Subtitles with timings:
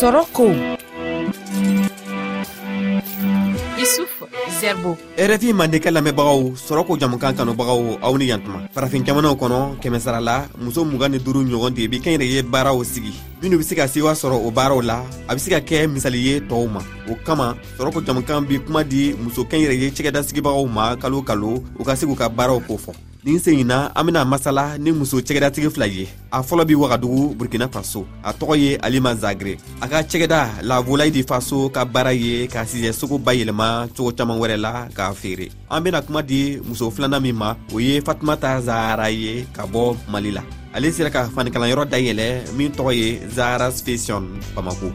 [0.00, 0.44] sɔrɔ ko
[3.80, 4.24] yusufu
[4.60, 4.96] zɛribo
[5.30, 10.84] rfi mandekɛ lamɛnbagaw sɔrɔ ko jamukan kanubagaw aw ni yantuma farafin jamanaw kɔnɔ kɛmɛsarala muso
[10.88, 14.12] mugan ni duru ɲɔgɔn de be kɛnyɛrɛ ye baaraw sigi minw be se ka sewa
[14.16, 14.96] sɔrɔ o baaraw la
[15.28, 16.80] a be se ka kɛ misali ye tɔɔw ma
[17.10, 21.60] o kama sɔrɔ ko jamukan be kuma di muso kɛnyɛrɛ ye cɛgɛdasigibagaw ma kalo kalo
[21.78, 24.90] u ka se k'u ka baaraw kofɔ nin sen in na an bena masala ni
[24.96, 29.60] muso cɛgɛdatigi fila ye a fɔlɔ be wagadugu burkina faso a tɔgɔ ye alima zagre
[29.80, 34.38] a ka cɛgɛda la volayi di faso ka baara ye ka sijɛsogo bayɛlɛma cogo caaman
[34.40, 38.60] wɛrɛ la k'a feere an bena kuma di muso filana min ma o ye fatumata
[38.62, 40.40] zahara ye ka bɔ mali la
[40.72, 44.24] ale sera ka fanikalan dayɛlɛ min tɔgɔ ye zaharas fesiɔn
[44.56, 44.88] bamako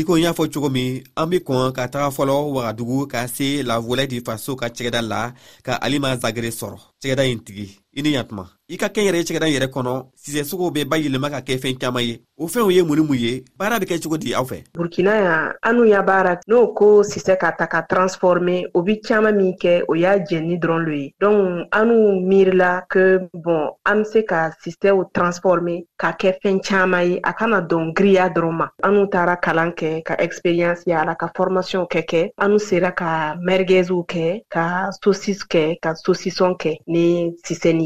[0.00, 0.82] Ikon yon fok chokome,
[1.20, 5.22] ambi kon katara folo wakadougo ka se la volay di faso ka cheke da la
[5.66, 6.74] ka alimaz agresor.
[7.00, 7.66] Cheke da yon tige.
[7.98, 9.92] i ni ɲatuma i ka kɛn yɛrɛ cɛgɛda yɛrɛ kɔnɔ
[10.22, 13.44] sisɛsogow bɛ bayɛlɛma ka kɛ fɛn caaman ye o fɛnw ye mun ni mun ye
[13.56, 17.38] baara be kɛ cogo di aw fɛ burkina ya anu y'a baara n'o ko sisɛ
[17.38, 21.14] ka ta ka transforme o be caaman min kɛ o y'a jɛnni dɔrɔn lo ye
[21.20, 21.98] donk anu
[22.28, 27.32] miirila ke bɔn an be se ka sisɛw transforme ka kɛ fɛn caaman ye a
[27.32, 31.86] kana dɔn giriya dɔrɔn ma anu taara kalan kɛ ka experiyansi y'a la ka formasiɔnw
[31.88, 37.85] kɛ kɛ anu sera ka mɛrigɛziw kɛ ka sosis kɛ ka sosisɔn kɛ ni sisɛni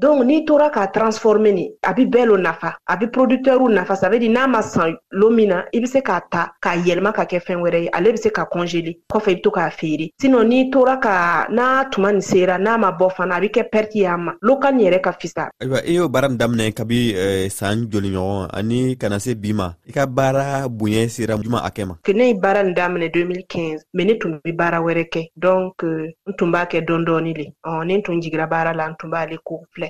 [0.00, 3.96] donc n'i tora k'a transforme ni a bi bɛɛ lo nafa a bi productɛrw nafa
[3.96, 6.74] ça veut dire n'a ma san lo min na i be se k'a ta k'a
[6.78, 9.50] yɛlɛma ka kɛ fɛn wɛrɛ ye ale be se ka congele kɔfɛ i be to
[9.50, 13.40] k'a feere sinɔ n'i tora ka n'a tuma nin sera n'a ma bɔ fana a
[13.40, 16.30] be kɛ pɛrti y'a ma loka ni yɛrɛ ka fisa ayiwa i e y'o baara
[16.30, 21.36] min daminɛ kabi san saan ani kana se bi ma i ka baara boɲɛ sera
[21.36, 25.10] juman hakɛ ma ne ye baara nin daminɛ 2015 ma ne tun be baara wɛrɛ
[25.12, 26.08] kɛ donc n
[26.38, 29.60] tun b'a kɛ dɔn dɔɔni le ne tun jigira baara la n tun b'ale ko
[29.76, 29.89] filɛ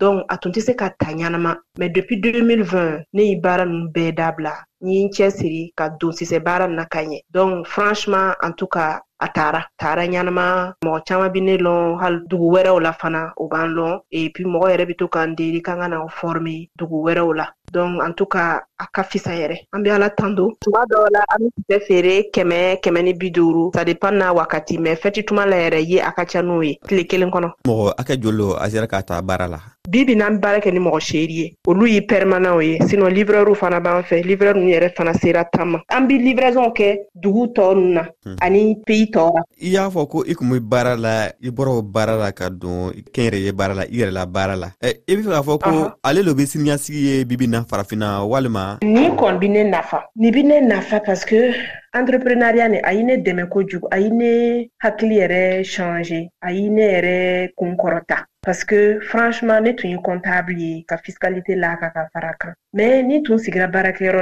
[0.00, 3.90] donc a tun tɛ se ka ta ɲanama ma depuis 2020 ne ye baara nunu
[3.94, 4.52] bɛɛ dabila
[4.84, 9.00] n cɛ siri ka don sisɛ baara nna ka ɲɛ donc franchement an tu ka
[9.20, 13.48] a taara taara ɲanama mɔgɔ caaman bi ne lɔn hali dugu wɛrɛw la fana o
[13.48, 17.02] b'an lɔn et puis mɔgɔ yɛrɛ be to k'an deri kan ka na forme dugu
[17.08, 20.84] wɛrɛw la donc an tu ka a ka fisa yɛrɛ an be ala tando tuma
[20.92, 24.78] dɔw la an be sisɛ feere kɛmɛ kɛmɛ ni bi duuru sa dépend n'a wakati
[24.78, 27.94] mɛn fɛti tuma la yɛrɛ ye a ka ca n'u ye tile kelen kɔnɔ mɔgɔ
[27.98, 29.58] a kɛ joli lo a sera k'a ta baara la
[29.90, 31.40] bi bi n'an baara kɛ ni mɔgɔ seeri hmm.
[31.42, 35.14] ye eh, olu ye pɛrɛmanaw ye sinɔ livrɛriw fana b'an fɛ livrɛr nu yɛrɛ fana
[35.14, 38.02] sera tan an be livrɛsɔnw kɛ dugu tɔɔ nu na
[38.42, 41.82] ani peyi tɔɔ ra i y'a fɔ ko i kun be baara la i bɔrɔw
[41.92, 45.22] baara la ka don kɛnyɛrɛ ye baara la i yɛrɛ la baara la i be
[45.22, 49.48] fɛ k'a fɔ ko ale lo be siniyasigi ye n'a farafina walima nin kɔn bi
[49.48, 51.54] ne nafa ni bi ne nafa parske
[51.96, 56.68] entreprenaria ni a yi ne dɛmɛ kojugu a yi ne hakili yɛrɛ change a yi
[56.68, 60.54] ne yɛrɛ kunkɔrɔta parce que franchement ne tun comptable
[60.88, 63.36] ka fiscalité la ka ka fara kan mais ni tun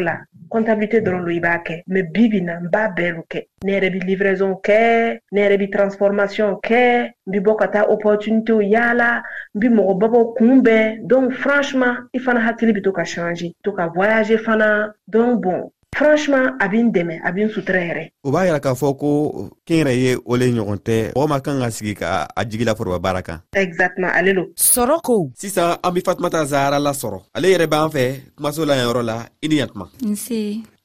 [0.01, 1.33] la comptabilité dɔrɔn lo
[1.87, 7.67] mais bi ne bi livraison kɛ ne yɛrɛ bi transformation kɛ n bi bɔ ka
[7.69, 9.23] taa opportunitéw yaala
[9.57, 15.71] n donc franchement i fana hakili to ka changer to ka voyager fana donc bon
[15.95, 18.11] franchement a deme, dɛmɛ a sutura yɛrɛ.
[18.25, 21.61] o b'a yira k'a fɔ ko kɛnyɛrɛ ye o le ɲɔgɔn tɛ mɔgɔ ma kan
[21.61, 23.41] ka sigi ka a jigi la foroba baara kan.
[23.55, 24.45] exactement ale lo.
[24.57, 25.31] sɔrɔ ko.
[25.37, 29.03] sisan an bɛ fatumata zahara lasɔrɔ ale yɛrɛ b'an fɛ kumaso la yɔrɔ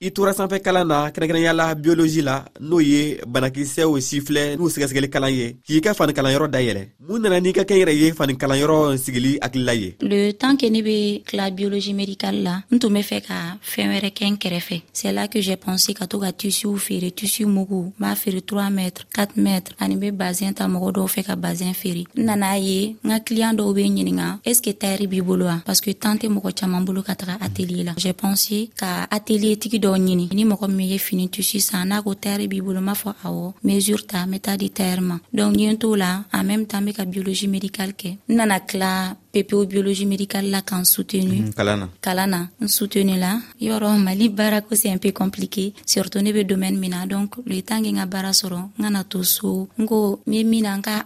[0.04, 4.66] i tora sanfɛ kalan na kɛrɛnkɛrɛnya la biolozi la n'o ye banakisɛw si filɛ n'u
[4.74, 8.98] sɛgɛsɛgɛli kalan ye k'i ka fanikalanyɔrɔ dayɛlɛ mun nana n'i ka kɛ yɛrɛ ye fanikalanyɔrɔ
[8.98, 13.02] sigili hakilila ye le temps ke ne be kila biolozi médical la n tun be
[13.02, 16.32] fɛ ka fɛɛn wɛrɛ kɛ n kɛrɛfɛ c'est là que j'ai pensé ka to ka
[16.32, 20.66] tisiw feere tisiw mugu m'a b'a feere 3 mètre 4 mètre ani be bazin ta
[20.66, 24.40] mɔgɔ dɔw fɛ ka bazin feere n nana ye n ka kiliyan dɔw be ɲininga
[24.46, 27.14] est ce que tayɛri b'i bolo wa parce que temps tɛ mɔgɔ caaman bolo ka
[27.14, 30.98] taga atelier la j'ai pensé ka atelier tigi dɔ dɔ ɲini ni mɔgɔ min ye
[30.98, 34.38] fini tusi san n'a ko tayɛri b'i bolo m'a fɔ awɔ mesure ta n be
[34.46, 37.48] taa di tayɛri ma donk ɲen t'o la en mɛme tan n be ka biologi
[37.56, 38.92] medikal kɛ n nana kila
[39.34, 41.90] PPO biologie médicale la k'an soutenu mhm, Kalana.
[42.02, 43.40] Kalana, soutenue là.
[43.60, 47.82] la mali baara c'est un peu compliqué surtout ne be domaine mina donc le temps
[47.82, 49.68] ke n ka minanka sɔrɔ to so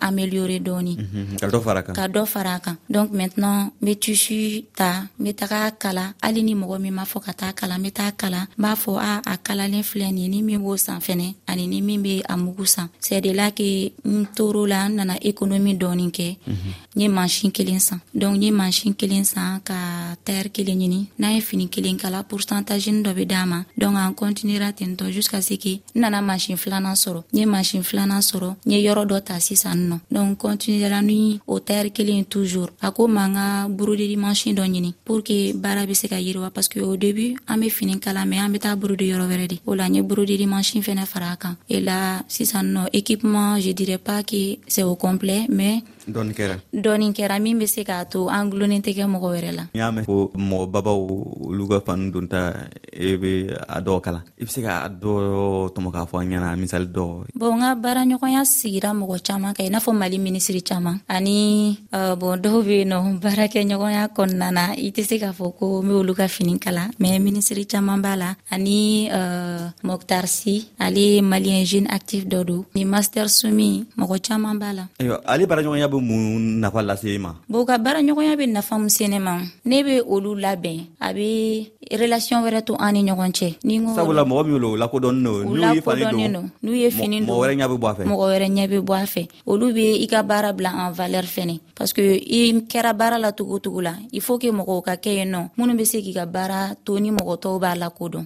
[0.02, 2.76] amélioré mm -hmm.
[2.90, 3.96] donc maintenant n
[4.76, 4.90] ta
[5.20, 8.66] metaka kala ali ni mɔgɔ mafoka m'a kala metaka kala n
[9.26, 11.36] a kala ni mimo sanfene.
[11.56, 15.72] ani ni min be a mugu san sɛdela ke n toro la n nana ekonomi
[15.82, 16.70] dɔɔni kɛ mhm.
[16.96, 19.78] n ye mansin kelen san donk n ye mansin kelen san ka
[20.26, 24.14] tayɛri kelen ɲini n'an ye fini kelen kala pourcentagini dɔ be daa ma donk an
[24.22, 28.20] kontinera ten tɔ juska se ke n nana mansin filanan sɔrɔ n ye mansin filanan
[28.30, 32.70] sɔrɔ n ye yɔrɔ dɔ ta sisan nɔ donk kontinera ni o tayɛri kelen toujours
[32.86, 36.18] a ko ma n ka burodedi mansin dɔ ɲini pour ke baara be se ka
[36.26, 39.46] yiriwa parske o debut an be fini kala mɛn an be taa burode yɔrɔ wɛrɛ
[39.52, 42.62] de o la n ye burodedi mansin fɛnɛ fara a kan Et là, si ça
[42.94, 45.82] équipement, je dirais pas que c'est au complet, mais
[46.14, 49.52] dɔɔni kɛra dɔɔni kɛra min be se k'a to an gulonnen tɛ kɛ mɔgɔ wɛrɛ
[49.56, 51.02] la n y'a mɛn ko mɔgɔbabaw
[51.48, 52.54] olu ka fani don ta
[52.94, 56.30] i e be a dɔ kalan i be se k'a dɔ tɔmɔ k'a fɔ an
[56.30, 57.06] ɲɛna misali dɔ
[57.36, 61.80] bon n ka baaraɲɔgɔnya sigira mɔgɔ caaman ka i n'a fɔ mali minisiri caaman ani
[61.92, 65.82] uh, bɔn dɔw be nɔ baarakɛ ɲɔgɔnya kɔnɔna na i tɛ se k'a fɔ ko
[65.82, 71.22] n be olu ka fini kalan mɛ minisiri caaman b'a la ani uh, moktarsi ale
[71.22, 75.90] maliyɛn jeune active dɔ do ni master sumi mɔgɔ caaman b'a la ayiwa ale baaraɲɔgɔnya
[76.00, 79.78] be mun nafa lase e ma bon ka baaraɲɔgɔnya be nafa mu sene ma ne
[79.86, 81.28] be olu labɛn a be
[81.92, 83.48] relasiɔn wɛrɛ to an ni ɲɔgɔn cɛ
[83.96, 87.28] sabula mɔgɔ min lo o lakodɔnni no n'u ye fani don n'u ye fini don
[87.28, 89.74] mɔgɔ wɛrɛ ɲɛ be bɔ a fɛ mɔgɔ wɛrɛ ɲɛ be bɔ a fɛ olu
[89.74, 93.60] be i ka baara bila en valɛr fɛnɛ parce que i kɛra baara la togo
[93.60, 96.26] togo la il faut ke mɔgɔw ka kɛ yen nɔ minnu be se k'i ka
[96.26, 98.26] baara to ni mɔgɔ tɔw b'a lakodɔn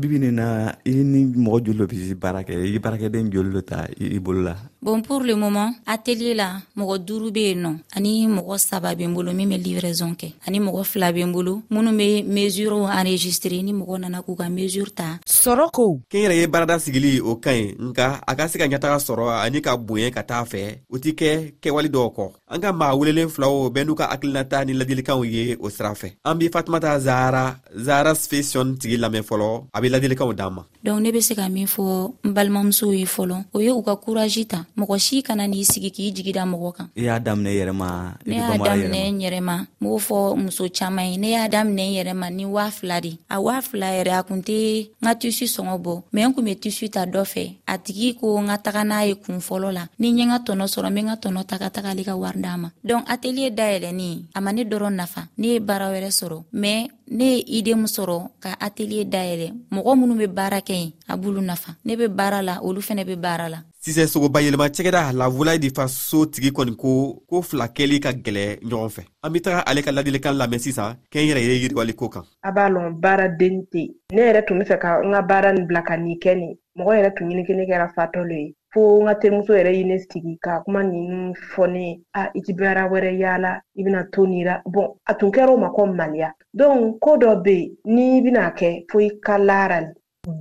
[0.00, 0.46] bibi nin na
[0.84, 4.56] i ni mɔgɔ joli dɔ bi baara kɛ i baarakɛden joli dɔ ta i bolo
[4.82, 9.02] bon pour le moment atelier la mɔgɔ duuru be yen nɔ ani mɔgɔ saba be
[9.04, 12.88] n bolo min be livraison kɛ ani mɔgɔ fila be n bolo minnu be mesurew
[12.88, 17.20] enregistre ni mɔgɔ nana k'u ka mesure ta sɔrɔ ko kɛn yɛrɛ ye baarada sigili
[17.20, 20.44] o ka ɲi nka a ka se ka ɲataga sɔrɔ ani ka bonya ka taa
[20.44, 24.08] fɛ o tɛ kɛ kɛwali dɔw kɔ an ka maa welelen filaw bɛɛ n'u ka
[24.08, 29.28] hakilinata ni ladilikanw ye o sira fɛ an b' fatumata zahara zahara sfesiɔn tigi lamɛn
[29.28, 32.92] fɔlɔ a be ladilikanw d'an ma donk ne be se ka min fɔ n balimamusow
[32.96, 36.32] ye fɔlɔ o ye u ka kuraji ta mɔgɔ si kana n'i sigi k'i jigi
[36.36, 37.88] da mɔgɔ kan i y'a daminɛ yɛrɛma
[38.28, 41.94] ne y'a daminɛ n yɛrɛma n b'o fɔ muso caaman ye ne y'a daminɛ n
[41.98, 45.46] yɛrɛma ni waa fila de a waa fila yɛrɛ a kun tɛ n ka tisi
[45.46, 48.56] sɔngɔ bɔ mɛ n kun be tisi ta dɔ fɛ a tigi ko n ka
[48.58, 51.08] taga n'a ye kun fɔlɔ la ni ɲɛ n ka tɔnɔ sɔrɔ n be n
[51.08, 54.94] ka tɔnɔ taga tagali ka wari d'a ma donk ateliye dayɛlɛnin a ma ne dɔrɔn
[54.94, 59.52] nafa ne ye baara wɛrɛ sɔrɔ mɛn ne ye ide min sɔrɔ ka ateliye dayɛlɛ
[59.72, 63.04] mɔgɔ minw be baara kɛ ye a b'olu nafa ne be baara la olu fɛnɛ
[63.06, 66.90] be baara la sisasogo bayɛlɛma cɛgɛda la vola de faso tigi kɔni ko
[67.30, 70.96] ko fila kɛli ka gwɛlɛ ɲɔgɔn fɛ an be taga ale ka ladilikan lamɛn sisan
[71.10, 74.44] kɛ n yɛrɛ ye yiriwali ko kan a b'a lɔn baara deni tɛ ne yɛrɛ
[74.46, 77.14] tun be fɛ ka n ka baara nin bila ka nin kɛ ni mɔgɔ yɛrɛ
[77.16, 80.60] tun ɲiniki ne kɛra lo ye fo n ka terimuso yɛrɛ ye ne sigi ka
[80.64, 84.92] kuma ninu fɔ ne a i ti baara wɛrɛ yaala i bena to nira bɔn
[85.08, 88.98] a tun kɛra o ma kɔ maliya donk koo dɔ be n'i bena kɛ fo
[89.00, 89.82] i ka laara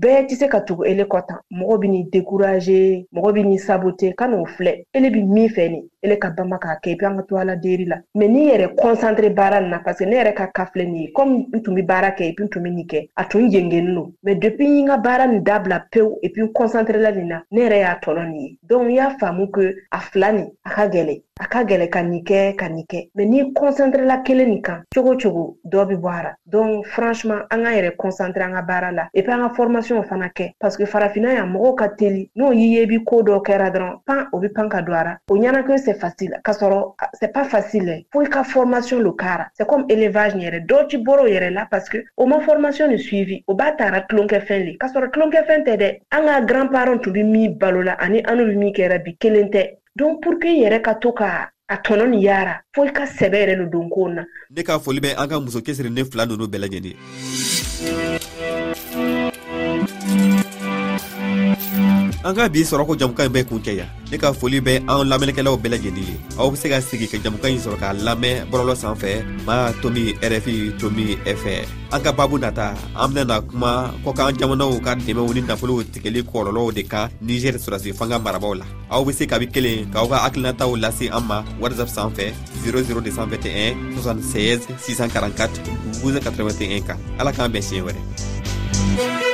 [0.02, 2.80] bɛɛ tɛ se ka tugu ele kɔ tan mɔgɔ bɛ ni dekuraze
[3.14, 6.58] mɔgɔ bɛ ni sabote ka n'o filɛ ele bi min fɛ nin ele ka bama
[6.58, 9.70] k'a kɛ i an ka to ala deri la mɛ n'i yɛrɛ concentre baara nin
[9.70, 12.32] na parce que ne yɛrɛ ka kafilɛ nin ye komi n tun be baara kɛ
[12.32, 15.28] epi n tun be nin kɛ a tun jengeni lo mɛ depi n ka baara
[15.28, 18.92] nin dabila pewu epi n kɔnsantrela nin na ne yɛrɛ y'a tɔnɔ nin ye donk
[18.92, 22.56] y'a faamu ke a fila nin a ka gɛlɛ a ka gɛlɛ ka nin kɛ
[22.58, 26.24] ka ni kɛ mɛ n'i kɔnsantrela kelen nin kan cogo cogo dɔ be bɔ a
[26.24, 30.06] ra donk franchement an ka yɛrɛ kɔnsantre an ka baara la epi an ka formasiyɔnw
[30.08, 33.22] fana kɛ parce que farafina ya mɔgɔw ka teli n'o y'i ye i bi koo
[33.24, 35.36] dɔ kɛra dɔrɔn pan o be pan ka a ra o
[35.92, 39.86] c'est facile k'a sɔrɔ c'est pas facile fo i ka formation lo kara c'est comme
[39.90, 43.40] élevage ni yɛrɛ dɔw ti bɔr'o yɛrɛ la parce que o ma formation ni suivi
[43.48, 47.12] o b'a tara tulonkɛfɛn le k'a sɔrɔ tulonkɛfɛn tɛ dɛ an ka grand parent tun
[47.14, 50.48] be min balo la ani an n'olu min kɛra bi kelen tɛ donc pour que
[50.50, 53.66] i yɛrɛ ka to ka a tɔnɔ nin yara fo i ka sɛbɛ yɛrɛ lo
[53.66, 56.60] don kow na ne ka foli bɛ an ka muso cɛsiri ne fila nunu bɛɛ
[56.70, 58.29] lajɛlen
[62.28, 65.08] an ka bi sɔrɔ ko jamukan ɲi bɛ kuncɛ ya ne ka foli bɛ an
[65.10, 68.50] lamɛnnikɛlaw bɛɛ lajɛlen ye aw be se ka sigi ka jamukan ɲi sɔrɔ k'a lamɛn
[68.52, 71.54] bɔlɔlɔ san fɛ ma tomi rfi tomi fɛ
[71.94, 76.22] an ka babu nata an benana kuma kɔ k'an jamanaw ka dɛmɛw ni nafolow tigɛli
[76.28, 80.18] kɔlɔlɔw de kan niger sɔrɔsi fanga marabaw la aw be se kabi kelen k'aw ka
[80.24, 82.34] hakilinataw lase an ma whatsapp san fɛ
[82.64, 85.48] 00221 76 644
[86.04, 89.29] 1281 kan ala k'an bɛn siɲɛ wɛrɛ